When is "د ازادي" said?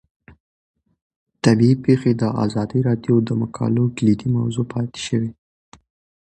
2.21-2.79